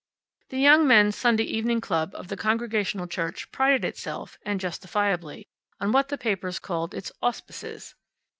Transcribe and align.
The 0.49 0.57
Young 0.57 0.87
Men's 0.87 1.15
Sunday 1.15 1.43
Evening 1.43 1.79
Club 1.79 2.15
of 2.15 2.27
the 2.27 2.35
Congregational 2.35 3.05
Church 3.05 3.51
prided 3.51 3.85
itself 3.85 4.39
(and 4.43 4.59
justifiably) 4.59 5.47
on 5.79 5.91
what 5.91 6.07
the 6.09 6.17
papers 6.17 6.57
called 6.57 6.95
its 6.95 7.11
"auspices." 7.21 7.93